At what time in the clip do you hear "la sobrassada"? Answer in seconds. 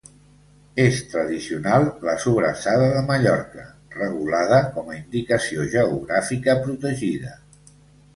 2.07-2.87